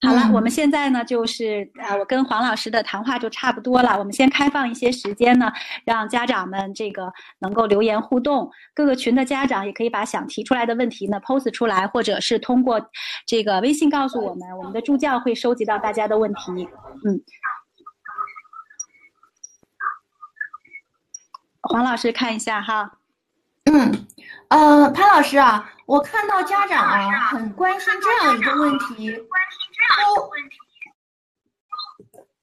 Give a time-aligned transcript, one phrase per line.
[0.00, 3.98] 好了，我们现在呢，就是啊，我跟黄老师的谈话就差不多了。
[3.98, 5.50] 我们先开放一些时间呢，
[5.84, 8.48] 让家长们这个能够留言互动。
[8.74, 12.80] 各个群的家长也可以把想提出来的问题呢 post 出来，或者是通过
[13.26, 16.68] 这个微信告诉我们，我们的助教会收集到大家的问题。
[17.04, 17.20] 嗯，
[21.62, 22.92] 黄老师看一下哈。
[23.64, 24.06] 嗯，
[24.48, 29.12] 呃，潘老师啊，我看到家长啊很关心这样一个问题。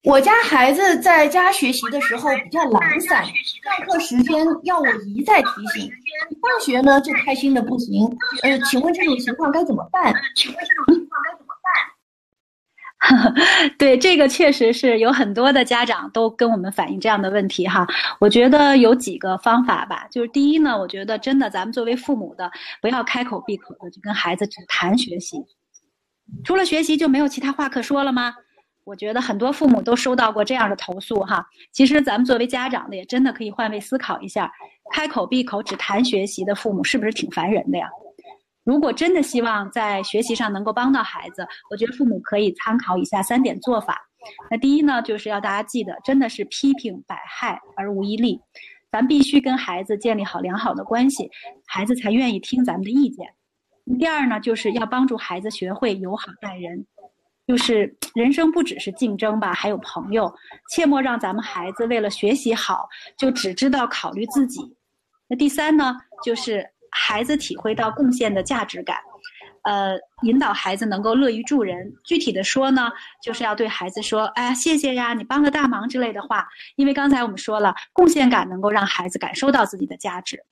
[0.03, 3.33] 我家孩子在家学习的时候比较懒散，上
[3.87, 5.91] 课时间要我一再提醒，
[6.39, 8.05] 放学呢就开心的不行。
[8.43, 10.13] 呃，请问这种情况该怎么办？
[10.35, 11.71] 请问这种情况该怎么办？
[13.79, 17.87] 对，这个确实是有很多的家长都跟我们反映这样的问题哈。
[18.19, 25.43] 我觉得有几个方法吧，就是第一呢，我觉得真的咱们作为父母的，不要开口闭口的就跟孩子只谈学习。
[26.43, 28.33] 除了学习就没有其他话可说了吗？
[28.83, 31.43] 我觉得很多父母都收到过这样的投诉哈。
[31.71, 34.51] 其实咱们作为家长的也真的可以换位思考一下，
[34.93, 37.87] 开口闭口只谈学习的父母是不是挺烦人的呀？
[38.63, 44.07] 如果真的希望在学习上能够帮到孩子，我觉得父母可以参考以下三点做法。
[44.49, 48.39] 那第一呢，就是要大家记得，真的是批评百害而无一利，
[48.91, 51.29] 咱必须跟孩子建立好良好的关系，
[51.65, 53.27] 孩子才愿意听咱们的意见。
[53.99, 56.85] 第二呢，就是要帮助孩子学会友好待人，
[57.47, 60.33] 就是人生不只是竞争吧，还有朋友，
[60.71, 64.59] 切莫让咱们孩子为了学习好就只知道考虑自己。
[65.27, 68.97] 那第三呢，就是孩子体会到贡献的价值感，
[69.63, 71.93] 呃，引导孩子能够乐于助人。
[72.03, 72.91] 具体的说呢，
[73.21, 80.43] 就是要对孩子说：“哎呀，谢谢呀，你帮了大忙之类的话。”因为刚才我们说了，贡献感能够让孩子感受到自己的价值。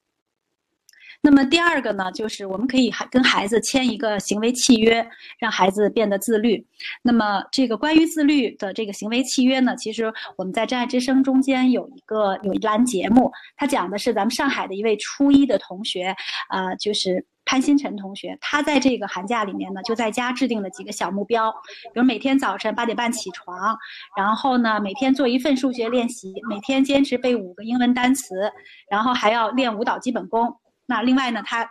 [1.26, 5.08] 那么第二个呢，就是我们可以还跟孩子签一个行为契约，
[5.40, 6.68] 让孩子变得自律。
[7.02, 16.14] 那么这个关于自律的这个行为契约呢，其实我们在真爱之声中间有一个有一栏节目，它讲的是咱们上海的一位初一的同学，
[16.50, 21.50] 啊，就是潘新辰同学，他在这个寒假里面呢，就在家制定了几个小目标，
[21.94, 23.78] 比如每天早晨八点半起床，
[24.18, 28.52] 然后呢每天做一份数学练习，每天坚持背五个英文单词，
[28.92, 30.54] 然后还要练舞蹈基本功。
[30.86, 31.70] 那另外呢，他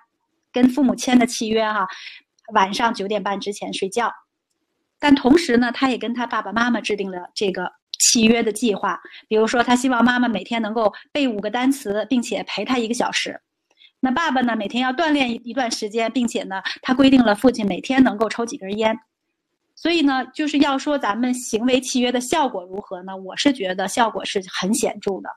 [0.53, 1.87] 跟父母签的契约哈，
[2.55, 4.13] 晚上九点半之前睡觉。
[4.99, 9.01] 但同时呢，他也跟他爸爸妈妈制定了这个契约的计划。
[9.29, 13.41] 比如说，他希望妈妈每天能够背五个单词，并且陪他一个小时。
[14.01, 18.97] 那爸爸呢，每天要锻炼一一段时间，并且呢，他规定了父亲每天能够抽几根烟。
[19.83, 23.17] 所以呢，就是要说咱们行为契约的效果如何呢？
[23.17, 25.29] 我是觉得效果是很显著的，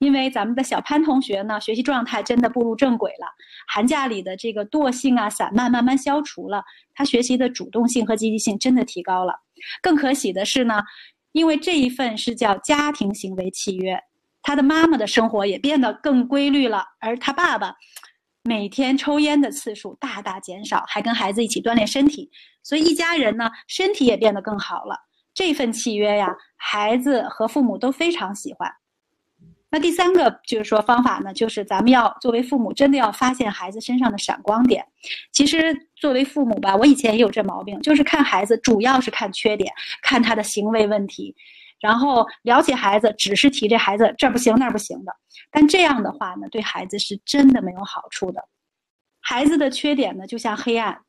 [0.00, 3.28] 因为咱们的小潘同学呢，学习状态真的步入正轨了，
[3.68, 6.64] 寒假里的这个惰性啊、散漫慢慢消除了，
[6.96, 9.34] 他学习的主动性和积极性真的提高了。
[9.80, 10.82] 更可喜的是呢，
[11.30, 13.96] 因为这一份是叫家庭行为契约，
[14.42, 17.76] 他的妈妈的生活也变得更规律了，而他爸爸。
[18.44, 22.28] 每天抽烟的次数大大减少，还跟孩子一起锻炼身体，
[22.62, 24.96] 所以一家人呢身体也变得更好了。
[25.32, 28.68] 这份契约呀，孩子和父母都非常喜欢。
[29.70, 34.84] 那第三个就是说方法呢，就是咱们要作为父母真的要发现孩子身上的闪光点。
[35.32, 39.72] 其实作为父母吧，我以前也有这毛病，就是看孩子主要是看缺点，
[40.02, 41.34] 看他的行为问题。
[41.82, 45.12] 然后了解孩子，只是提这孩子这不行那不行的，
[45.50, 48.40] 但这样的话呢，对孩子是真的没有好处的。
[49.20, 51.00] 孩子的缺点呢，就像黑暗，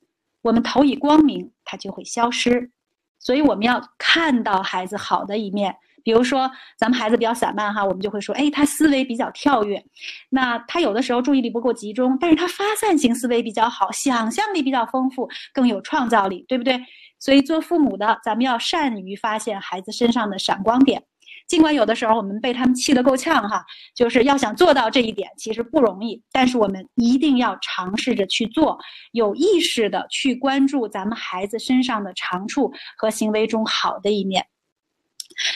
[0.41, 2.71] 我们投以光明，它就会消失。
[3.19, 5.73] 所以我们要看到孩子好的一面，
[6.03, 9.81] 比如说咱们孩子比较散漫哈，我们就会说，哎，他思维比较跳跃，
[10.29, 16.81] 那他有的时候注意力不够集中，但是他发散型思维比较好，想象力比较丰富，更有创造力，对不对？
[17.23, 21.01] 所以，做父母的，咱们要善于发现孩子身上的闪光点。
[21.47, 23.63] 尽管有的时候我们被他们气得够呛，哈，
[23.95, 26.21] 就是要想做到这一点，其实不容易。
[26.33, 28.77] 但是我们一定要尝试着去做，
[29.13, 34.45] 有意识的去关注咱们孩子身上的长处和行为中好的一面。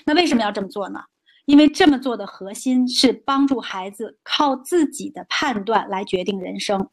[0.06, 1.02] 那为什么要这么做呢？
[1.44, 6.90] 因为这么做的核心是帮助孩子靠自己的判断来决定人生。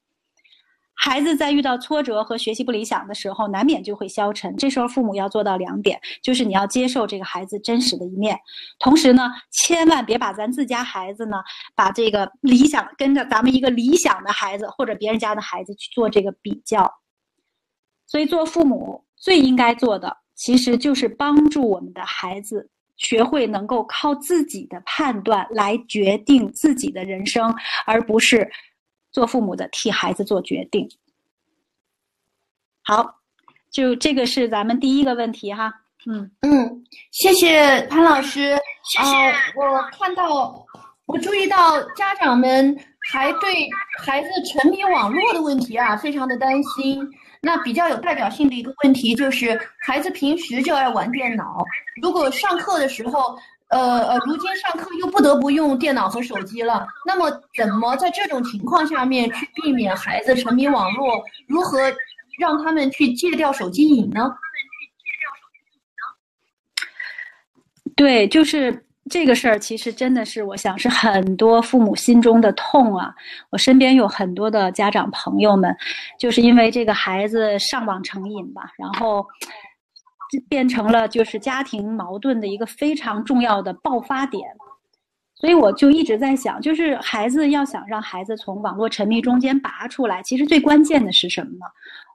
[0.97, 4.57] 孩子在遇到挫折和学习不理想的时候，难免就会消沉。
[4.57, 8.39] 这时候，父母要做到两点，就是你要接受这个孩子真实的一面，
[8.79, 11.39] 同时呢，千万别把咱自家孩子呢，
[11.75, 16.91] 把这个理想跟着咱们一个理想的孩子或者别人家的孩子去做这个比较。
[18.07, 27.53] 所以，做父母最应该做的，其实就是帮助我们的孩子学会能够靠自己的判断来决定自己的人生，
[27.85, 28.49] 而不是。
[29.15, 30.91] 做父母的替孩子做决定，
[32.83, 33.21] 好，
[33.71, 35.73] 就这个是咱们第一个问题哈。
[36.07, 38.59] 嗯嗯，谢谢潘老师。
[38.83, 39.15] 谢谢。
[39.55, 40.67] 我看到，
[41.07, 42.77] 我注意到家长们
[43.09, 43.69] 还对
[44.01, 47.09] 孩子沉迷网络的问题啊，非常的担心。
[47.41, 51.65] 那比较有代表性的一个问题就是，孩子平时就爱玩电脑，
[52.03, 53.39] 如果上课的时候，
[53.71, 61.23] 呃呃，如今上课又不得不用电脑和手机了，那么怎么在这种情况下面去避免孩子沉迷网络？
[61.49, 61.79] 如何
[62.39, 64.31] 让他们去戒掉手机瘾呢？
[67.97, 73.15] 对，就是这个事儿，其实真的是，我想是很多父母心中的痛啊。
[73.51, 75.75] 我身边有很多的家长朋友们，
[76.19, 79.25] 就是因为这个孩子上网成瘾吧，然后
[80.41, 84.43] 变成了就是家庭矛盾的一个非常重要的爆发点。
[85.35, 91.67] 所以我就一直在想，就是孩子要想让孩子从网络沉迷中间拔出来，其实最关键的是什么呢？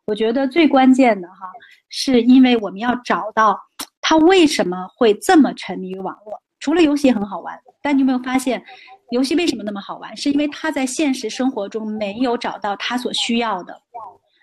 [0.05, 1.35] 我觉得最关键的哈，
[1.89, 3.59] 是因为我们要找到。
[4.01, 6.41] 他为什么会这么沉迷于网络？
[6.59, 8.63] 除了游戏很好玩，但你有没有发现，
[9.11, 10.17] 游戏为什么那么好玩？
[10.17, 13.79] 是因为他在现实生活中没有找到他所需要的。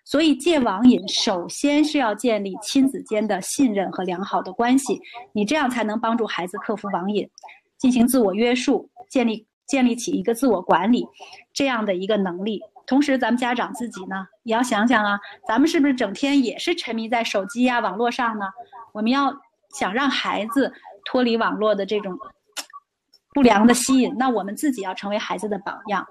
[0.07, 4.99] 所以戒网瘾，首先是要建立亲子间的信任和良好的关系，
[5.35, 7.29] 你这样才能帮助孩子克服网瘾，
[7.77, 11.05] 进行自我约束，建立建立起一个自我管理
[11.53, 12.61] 这样的一个能力。
[12.87, 18.47] 同时，咱们家长自己呢，也要想想啊，咱们是不是整天也是沉迷在手机呀、网络上呢？
[18.93, 19.35] 我们要。
[19.75, 20.73] 想让孩子
[21.05, 22.17] 脱离网络的这种
[23.35, 26.07] 不良的吸引，那我们自己要成为孩子的榜样。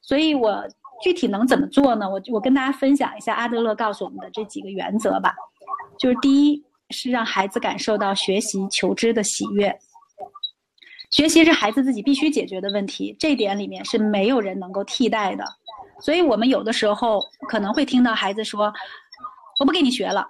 [0.00, 0.66] 所以我
[1.02, 2.08] 具体能怎么做呢？
[2.08, 5.34] 我我跟大家分享一下阿德勒告诉我们的这几个原则吧。
[5.98, 9.76] 就是第一是让孩子感受到学习求知的喜悦。
[11.10, 15.44] 学习是孩子自己必须解决的问题，这点里面是没有人能够替代的。
[16.00, 18.72] 所以我们有的时候可能会听到孩子说
[19.60, 20.26] ：“我不给你学了。”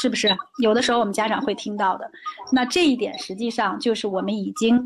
[0.00, 0.28] 是不是
[0.62, 2.10] 有的时候我们家长会听到的？
[2.52, 4.82] 那这一点实际上就是我们已经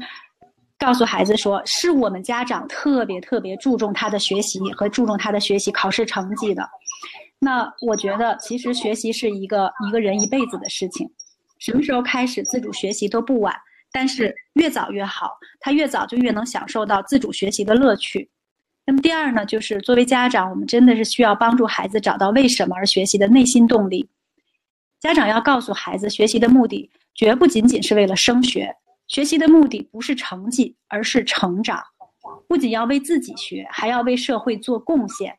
[0.84, 6.68] 告诉孩子说，是我们家长特别特别注重他的学习和注重他的学习考试成绩的。
[7.38, 11.10] 那我觉得，其实学习是一个一个人一辈子的事情，
[11.58, 13.54] 什么时候开始自主学习都不晚，
[13.90, 18.28] 但是越早越好，他越早就越能享受到自主学习的乐趣。
[18.84, 24.06] 那么第二呢，就是作为家长，我们真的是需要帮助孩子找到为什么而学习的内心动力。
[25.00, 28.70] 家长要告诉孩子，学习的目的绝不仅仅是为了升学，
[29.06, 31.82] 学习的目的不是成绩，而是成长。
[32.48, 35.38] 不仅要为自己学，还要为社会做贡献。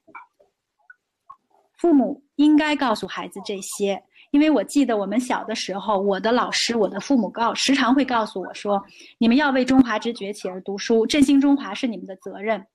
[1.78, 4.02] 父母应该告诉孩子这些，
[4.32, 8.84] 因为我记得我们小的时候，我的老师、我的父母告时常会告诉我说
[9.18, 12.66] ：“你们要为中华之崛起而读书，振兴中华是你们的责任。”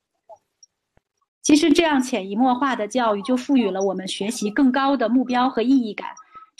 [1.43, 6.09] 其实这样潜移默化的教育，就赋予了我们学习更高的目标和意义感。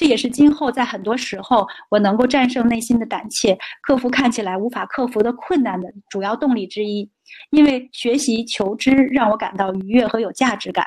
[0.01, 7.11] 这也是今后在很多时候我能够战胜内心的胆怯，克服看起来无法克服的困难的主要动力之一。
[7.51, 10.87] 因为学习求知让我感到愉悦和有价值感。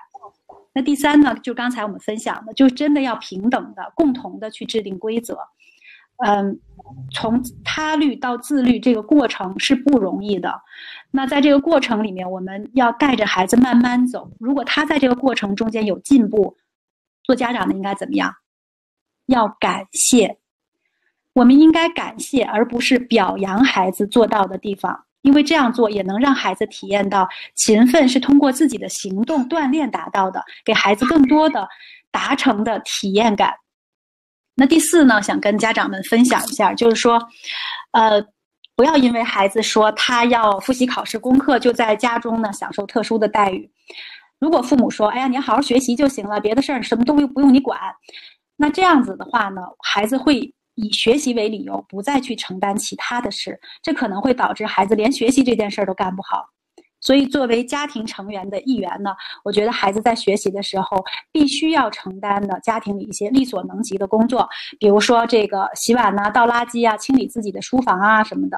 [0.73, 5.37] 那第三呢，就刚才我们分享的，就真的要平等的、共同的去制定规则。
[6.25, 6.59] 嗯，
[7.13, 10.59] 从他律到自律这个过程是不容易的。
[11.11, 14.31] 那在这个过程里面，我们要带着孩子慢慢走。
[14.39, 16.57] 如果他在这个过程中间有进步，
[17.21, 18.33] 做家长的应该怎么样？
[19.27, 20.37] 要感谢，
[21.33, 31.67] 我们应该感谢，而不是表扬孩子做到的地方，因为这样做也能让孩子体验到勤奋是通过自己的行动锻炼达到的，给孩子更多的
[32.11, 33.53] 达成的体验感。
[34.55, 37.19] 那第四呢，想跟家长们分享一下，就是说，
[37.91, 38.21] 呃，
[38.75, 43.71] 不要因为孩子说他要复习考试功课，就在家中呢享受特殊的待遇。
[44.39, 47.79] 如果父母说，哎呀，你好好学习就行了，别的事儿什么都不用你管。
[48.55, 56.45] 那这样子的话呢，孩子会以学习为理由，不再去承担其他的事，这可能会导致孩子连学习这件事儿都干不好。
[57.01, 59.11] 所以，作为家庭成员的一员呢，
[59.43, 64.47] 我觉得孩子在学习的时候，必须要承担的家庭里一些力所能及的工作，
[64.79, 68.57] 比如说这个洗碗呐、倒垃圾啊、清理自己的书房啊什么的。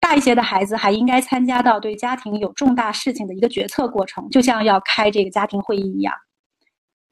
[0.00, 6.12] 大一些的孩子还应该参加到对家庭有重大事情的一个决策过程，就像要开这个家庭会议一样。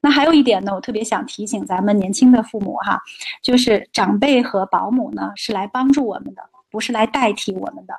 [0.01, 2.99] 那还有一点呢，我特别想提醒咱们年轻的父母哈，
[3.43, 6.41] 就是长辈和保姆呢是来帮助我们的，
[6.71, 7.93] 不是来代替我们的。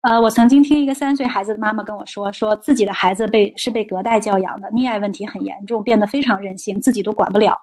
[0.00, 7.56] 呃，我曾经听一个三岁孩子的妈妈跟我说，说自己的孩子被是被隔代教养的，溺爱问题很严重，变得非常任性，自己都管不了。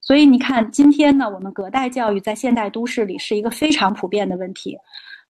[0.00, 4.78] 所以你看，今天呢，我们隔代教育在现代都市里是一个非常普遍的问题。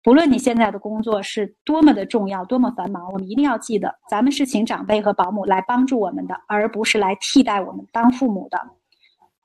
[0.05, 8.62] 不论你现在的工作是多么的重要、多么繁忙，我们一定要记得，咱们是请长辈和保姆来帮助我们的，而不是来替代我们当父母的。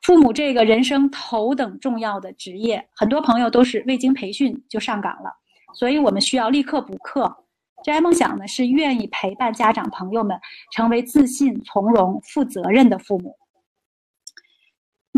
[0.03, 5.33] 父母这个人生头等重要的职业，很多朋友都是未经培训就上岗了，
[5.73, 7.35] 所以我们需要立刻补课。
[7.83, 10.39] 真爱梦想呢是愿意陪伴家长朋友们
[10.73, 13.35] 成为自信、从容、负责任的父母。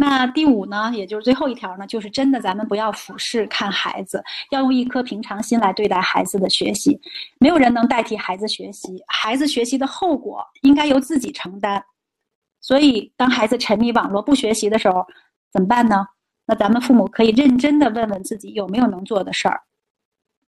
[0.04, 7.00] 那第五呢，也就是最后一条呢，就是真的咱们不要俯视看孩子，要用一颗平常心来对待孩子的学习。
[7.38, 11.80] 没有人能代替孩子学习，孩子学习的后果应该由自己承担。
[12.60, 15.06] 所以，当孩子沉迷网络不学习的时候，
[15.52, 16.04] 怎么办呢？
[16.46, 19.62] 那咱们父母可以认真的问问自己有没有能做的事儿。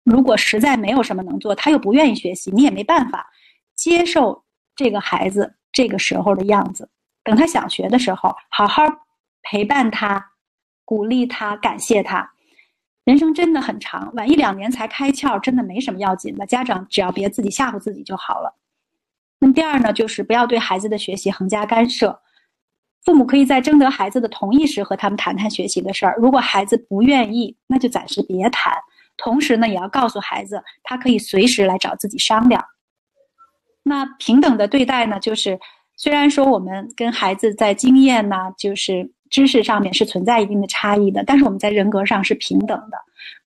[0.02, 3.28] 如果实在没有什么能做，他又不愿意学习，你也没办法
[3.74, 4.42] 接受
[4.74, 6.88] 这个孩子这个时候的样子。
[7.22, 8.82] 等他想学的时候，好好
[9.42, 10.32] 陪伴他，
[10.84, 12.30] 鼓励他，感谢他。
[13.04, 16.46] 人生真的很长，晚一两年才开窍，真的没什么要紧的。
[16.46, 18.56] 家长只要别自己吓唬自己就好了。
[19.40, 22.20] 那么第二呢，就是不要对孩子的学习横加干涉。
[23.04, 26.14] 父母可以在征得孩子的同意时和他们谈谈学习的事儿。
[26.18, 28.72] 如果孩子不愿意，那就暂时别谈。
[29.16, 32.64] 同时呢，也要告诉孩子，他可以随时来找自己商量。
[33.82, 35.58] 那平等的对待呢，就是
[35.96, 42.98] 虽然说我们跟孩子在经验呢，就是知识上面是存在一定的差异的，但是我们在人格上是平等的。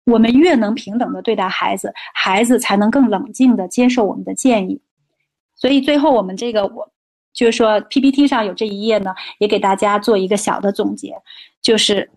[0.05, 4.81] 我们越能平等的对待孩子，孩子才能更冷静的接受我们的建议。
[5.55, 6.91] 所以最后我们这个我，
[7.33, 11.15] 就是说 PPT 上有这一页呢，也给大家做一个小的总结，
[11.63, 12.11] 就是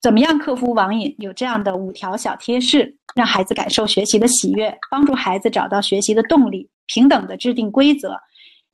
[0.00, 8.18] 怎么样克服网瘾，有这样的五条小贴士，让孩子感受学习的喜悦，帮助孩子找到学习的动力，平等的制定规则，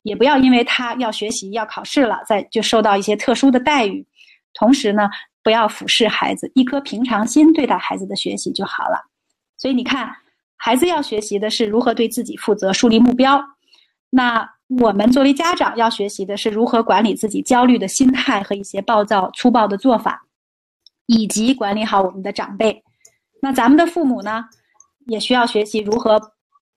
[0.02, 4.06] 也不要因为他要学习要考试了，再就受到一些特殊的待遇，
[4.54, 5.08] 同时呢，
[5.42, 9.10] 不要俯视孩子，一颗平常心对待孩子的学习就好了。
[9.56, 10.14] 所以你看，
[10.56, 13.42] 孩子要学习的是如何对自己负责，树立目标。
[14.10, 14.48] 那
[14.80, 20.26] 我们作为家长要学习的是如何管理自己焦虑的心态和一些暴躁粗暴的做法，
[21.06, 22.82] 以及管理好我们的长辈。
[23.40, 24.44] 那咱们的父母呢，
[25.06, 26.20] 也需要学习如何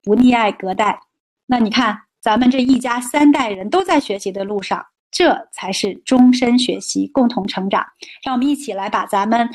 [0.04, 1.00] 不溺爱隔代。
[1.46, 7.86] 那你看，咱们这一家三代人都在学习的路上，这才是终身学习，共同成长。
[8.24, 9.48] 让我们一起来把咱们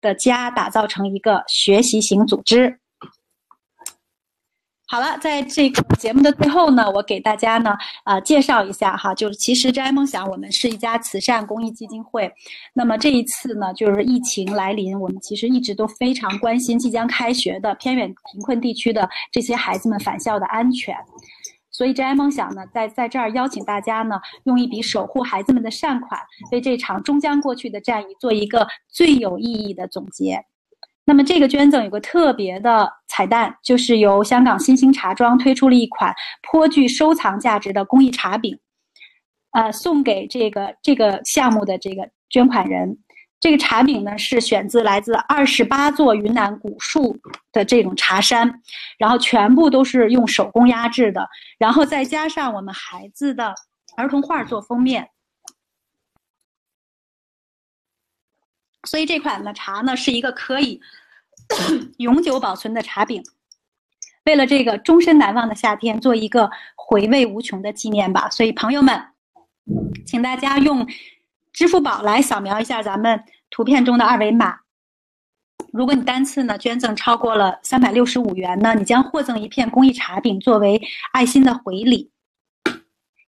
[0.00, 2.80] 的家打造成一个学习型组织。
[4.86, 12.30] 好了，在这个节目的最后呢，我给大家呢，呃，介绍一下哈，就是其实真爱梦想我们是一家慈善公益基金会。
[12.74, 20.94] 那么这一次呢，就是疫情来临，我们其实一直都非常关心即将开学的偏远贫困地区的这些孩子们返校的安全。
[21.74, 26.20] 所以真爱梦想呢，在在这儿邀请大家呢，用一笔守护孩子们的善款，
[26.52, 30.40] 为这场终将过去的战役做一个最有意义的总结。
[31.04, 38.56] 那么这个捐赠有个特别的彩蛋，就是由香港新兴茶庄推出了一款颇具收藏价值的工艺茶饼，
[39.50, 42.98] 呃，送给这个这个项目的这个捐款人。
[43.44, 47.14] 这个茶饼呢是选自来自二十八座云南古树
[47.52, 48.62] 的这种茶山，
[48.96, 53.54] 然后全部都是用手工压制的，然后再加上我们孩子的
[53.98, 55.10] 儿童画做封面。
[58.84, 60.80] 所以这款的茶呢是一个可以
[61.98, 63.22] 永久保存的茶饼，
[64.24, 68.30] 为了这个终身难忘的夏天做一个回味无穷的纪念吧。
[68.30, 68.98] 所以朋友们，
[70.06, 70.88] 请大家用
[71.54, 74.58] 支付宝来扫描一下咱们图片中的二维码。
[75.72, 80.82] 如果你单次呢捐赠超过了三百六十五元呢，你将获赠一片公益茶饼作为
[81.12, 82.10] 爱心的回礼。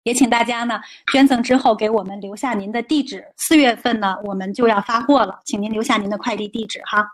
[0.04, 0.80] 也请大家呢
[1.12, 7.08] 捐赠之后给我们留下您的地址，四月份呢我们就要发货了，请您留下您的快递地址哈。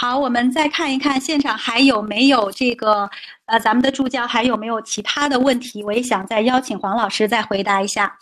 [0.00, 3.10] 好，我们再看一看现场还有没有这个
[3.44, 5.84] 呃咱们的助教还有没有其他的问题？
[5.84, 8.18] 我也想再邀请黄老师再回答一下。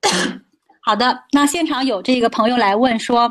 [0.80, 3.30] 好的，那现场有这个朋友来问说。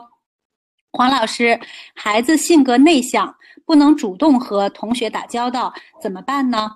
[0.91, 1.59] 黄老师，
[1.95, 3.35] 孩子性格内向，
[3.65, 6.69] 不能主动和同学打交道，怎么办呢？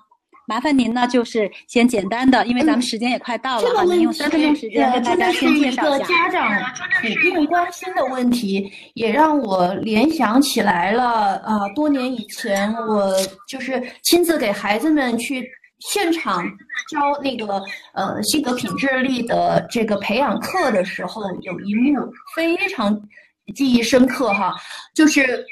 [0.48, 6.06] 麻烦您呢，就是先简单的，因为咱们时间也快到了哈，您用三分钟时间跟大家先介绍一下。
[6.06, 6.50] 家长
[7.02, 11.36] 普遍关心的问题，也让我联想起来了。
[11.44, 13.14] 啊，多年以前，我
[13.46, 15.46] 就是亲自给孩子们去
[15.80, 16.42] 现场
[16.90, 17.62] 教那个
[17.92, 22.98] 呃性格品质力的这个培养课的时候，有一幕非常。
[23.54, 24.54] 记忆深刻哈，
[24.94, 25.42] 就是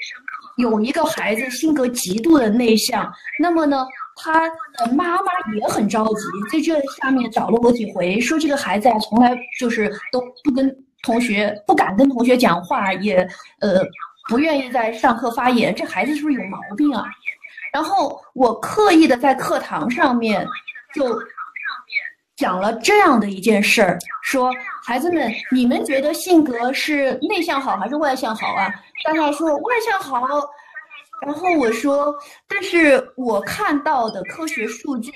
[0.59, 3.87] 有一个孩子性格极度的内向，那么呢，
[4.17, 13.19] 他的妈妈也很着急，在这下面找了我几回，说这个孩子啊，从来就是都不跟同学不敢跟同学讲话，也
[13.61, 13.79] 呃
[14.29, 17.05] 不愿意在上课发言，这孩子是不是有毛病啊？
[17.73, 20.47] 然后我刻意的在课堂上面
[20.95, 21.21] 就
[22.37, 24.51] 讲了这样的一件事儿，说
[24.83, 28.73] 孩子们，你们觉得性格是内向好还是外向好啊？
[29.05, 30.27] 大家说外向好。
[31.23, 32.15] 然后我说，
[32.47, 35.11] 但是我看到的科学数据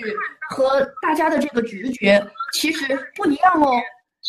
[0.51, 3.75] 和大家的这个直觉其实不一样哦。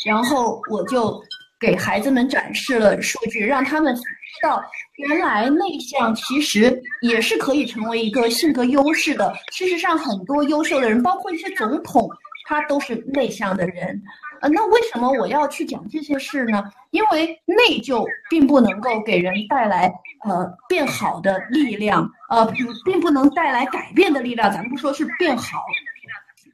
[0.06, 1.22] 然后我就
[1.60, 4.02] 给孩子们展示了数据，让他们知
[4.44, 4.62] 道，
[4.98, 9.34] 原来内向其实也是可以成为一个性格优势的。
[9.52, 12.10] 事实上，很多优秀的人，包括一些总统，
[12.48, 14.02] 他都是内向的人。
[14.42, 16.64] 呃，那为什么我要去讲这些事呢？
[16.90, 19.92] 因为内疚并不能够给人带来
[20.28, 22.46] 呃变好的力量，呃，
[22.84, 24.52] 并不能带来改变的力量。
[24.52, 25.64] 咱们不说是变好，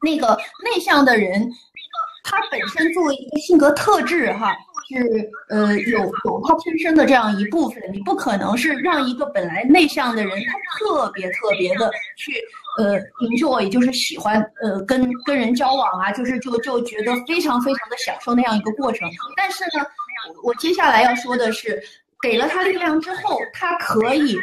[0.02, 1.50] 那个内向的人，
[2.24, 4.56] 他本身作为一个性格特质，哈。
[4.90, 12.32] 是呃有有他天生的这样一部分，你不可能是让一个本来内向的人，他特别特别的去
[12.78, 19.10] 呃 enjoy，就是喜欢呃跟跟人交往啊，就是就就觉得非常非常的享受那样一个过程。
[19.36, 19.86] 但是呢，
[20.44, 21.82] 我接下来要说的是，
[22.22, 24.38] 给了他力量之后，他可以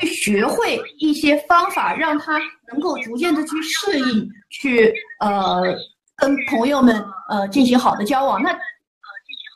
[0.00, 2.38] 去学会一些方法，让他
[2.70, 5.62] 能够逐渐的去适应，去呃
[6.16, 8.42] 跟朋友们呃进行好的交往。
[8.42, 8.56] 那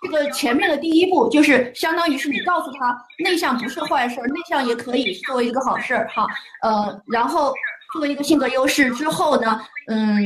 [0.02, 6.26] 这个前面的第一步就是相当于是你告诉他，内向不是坏事儿，内向也可以作为一个好事儿哈。
[6.62, 7.52] 呃，然后
[7.92, 10.18] 作为一个性格优势之后呢，嗯，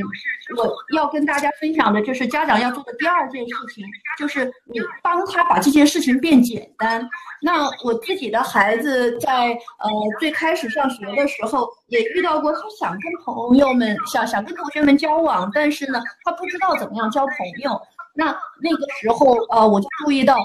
[0.56, 3.84] 我要跟大家分享的就是家长要做的第二件事情，
[4.18, 7.08] 就是你帮他把这件事情变简单。
[7.42, 9.48] 那我自己的孩子在
[9.78, 17.80] 呃最开始上学的时候也遇到过，他想跟朋友们想想跟同学们交往，但是呢，他不知道怎么样交朋友。
[18.12, 18.26] 那
[18.60, 20.36] 那个时候，呃，我就注意到，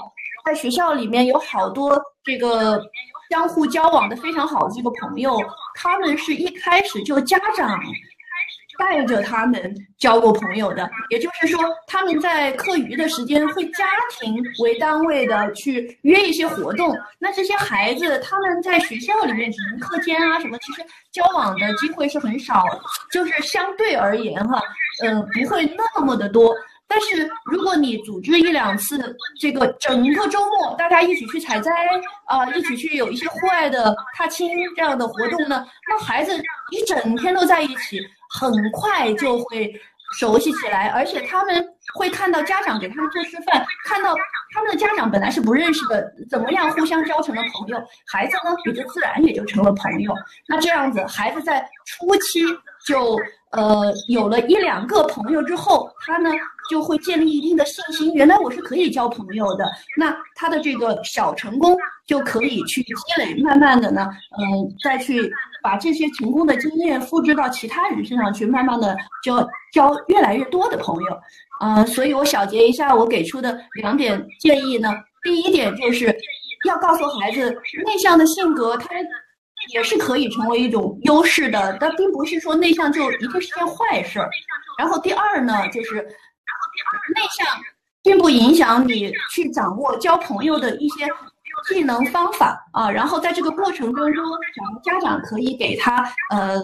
[0.44, 2.80] 在学校里面有好多这个
[3.30, 5.38] 相互交往的非常好的这个朋友，
[5.74, 7.80] 他们是一开始就家长
[8.78, 13.86] 带着他们交过朋友的，也就是说，他们在课余的时间会家
[14.20, 16.94] 庭为单位的去约一些活动。
[17.18, 22.64] 那这些孩子他们在学校里面，只能课间啊什么，其实交往的机会是很少，
[23.10, 24.60] 就是相对而言哈，
[25.02, 26.54] 嗯，不会那么的多。
[26.88, 31.70] 但是如果你组织一两次，这个整个周末大家一起去采摘
[32.26, 36.32] 啊，一起去有一些户外的踏青这样的活动呢，那孩子
[36.70, 39.72] 一整天都在一起，很快就会
[40.12, 44.14] 熟悉起来，而且他们会看到家长给他们做示范，看到
[44.54, 50.14] 他们的家长本来是不认识的，怎么样互相交成了朋友，孩子呢也就自然也就成了朋友。
[50.46, 52.44] 那这样子，孩子在初期
[52.86, 53.18] 就。
[53.52, 56.30] 呃，有了一两个朋友之后，他呢
[56.68, 58.12] 就会建立一定的信心。
[58.14, 59.64] 原来我是可以交朋友的，
[59.96, 61.76] 那他的这个小成功
[62.06, 65.30] 就可以去积累，慢慢的呢，嗯，再去
[65.62, 69.36] 把这些成功的经验复制到其他人身上去，慢慢的就
[69.72, 71.20] 交越来越多的朋友。
[71.60, 74.90] 嗯，所以我小结一下我给出的两点建议呢，
[75.22, 76.14] 第一点就是
[76.66, 77.50] 要告诉孩子，
[77.84, 78.88] 内向的性格他。
[79.72, 84.28] 也是可以成为一种优势的，但并不是说内向就一定是件坏事儿。
[84.78, 86.06] 然后第二呢，就是
[87.14, 87.46] 内向
[88.02, 91.06] 并不影响你去掌握交朋友的一些
[91.68, 92.90] 技能方法啊。
[92.90, 94.24] 然后在这个过程当中，
[94.82, 96.60] 家长可以给他呃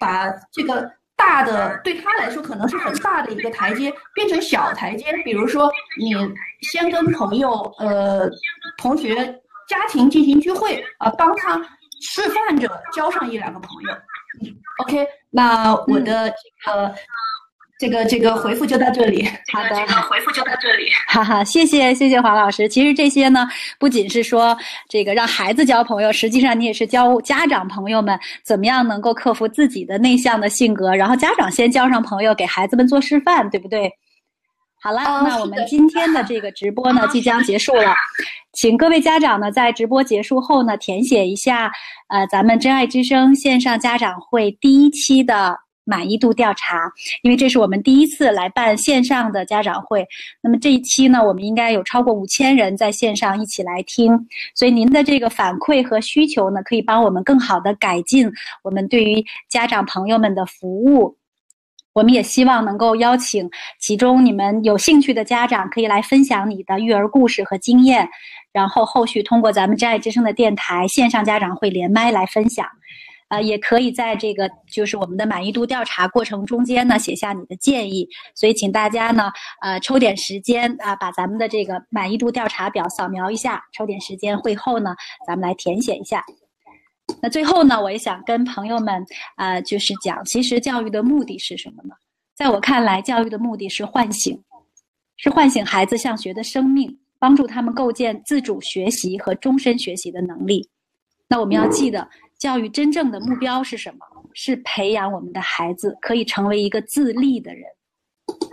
[0.00, 5.12] 把这个大的对他来说可能是很大的一个台阶变成小台阶。
[5.24, 6.14] 比如说你
[6.62, 8.28] 先跟朋友呃
[8.78, 9.14] 同学
[9.68, 11.60] 家庭进行聚会啊，帮他。
[11.98, 13.90] 示范着交上一两个朋友
[14.84, 16.94] ，OK，那我的这个
[17.78, 19.22] 这个这个回复就到这里。
[19.52, 20.88] 好的，回复就到这里。
[21.08, 22.68] 哈哈，谢谢谢谢黄老师。
[22.68, 23.46] 其实这些呢，
[23.78, 24.56] 不仅是说
[24.88, 33.92] 这个让孩子交朋友，实际上你也是教家长朋友们怎么样能够克服自己的内向的性格，然后家长先交上朋友，给孩子们做示范，对不对？
[34.80, 37.92] 好了，那我们今天的这个直播呢，即将结束了。
[38.52, 41.70] 请各位家长呢，在直播结束后呢，填写一下，
[42.08, 50.06] 呃，咱们真爱之声线上家长会第一期的满意度调查，因为这是我们第一次来办线上的家长会。
[50.42, 54.12] 那么这一期呢，我们应该有超过五千人在线上一起来听，
[54.54, 58.30] 所以您的这个反馈和需求呢，可以帮我们更好的改进
[58.62, 61.16] 我们对于家长朋友们的服务。
[61.92, 63.48] 我们也希望能够邀请
[63.80, 68.06] 其中你们有兴趣的家长，可以来分享你的育儿故事和经验。
[68.52, 72.66] 然后后续通过咱们真爱之声的电台线上家长会连麦来分享，
[73.28, 78.08] 呃，也可以在这个就是我们的满意度调查过程中间呢写下你的建议。
[78.34, 79.30] 所以请大家呢，
[79.62, 84.94] 呃，抽点时间啊，把咱们的这个满意度调查表扫描一下，抽点时间会后呢，
[85.26, 86.24] 咱们来填写一下。
[87.22, 89.04] 那最后呢，我也想跟朋友们
[89.36, 91.94] 啊，就是讲，其实教育的目的是什么呢？
[92.34, 94.42] 在我看来，教育的目的是唤醒，
[95.16, 100.68] 是唤醒孩子向学的生命，帮助他们构建自主学习和终身学习的能力。
[101.28, 103.98] 那我们要记得，教育真正的目标是什么？
[104.34, 107.64] 是培养我们的孩子可以成为一个自立的人。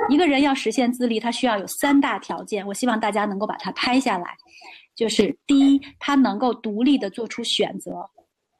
[0.09, 2.65] 一个人要实现自立，他需要有三大条件。
[2.65, 4.37] 我希望大家能够把它拍下来，
[4.95, 7.91] 就是第一，他能够独立的做出选择；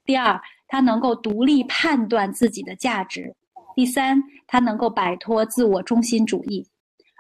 [0.04, 3.32] 第二，他能够独立判断自己的价值；
[3.76, 6.68] 第三，他能够摆脱自我中心主义。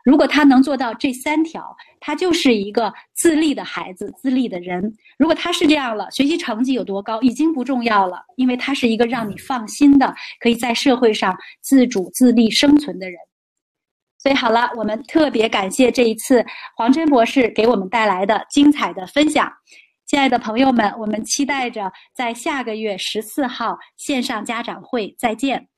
[0.04, 1.74] 如果他能做到这三条，
[2.06, 4.94] 他就是一个自立的孩子，自立的人。
[5.18, 13.18] 如果他是这样了，学习成绩有多高已经不重要了，因为他是一个让你放心的，可以在社会上自主自立生存的人。
[14.18, 19.50] 所以好了，我们特别感谢这一次黄真博士给我们带来的精彩的分享。
[20.06, 25.70] 亲爱的朋友们，我们期待着在下个月十四号线上家长会再见。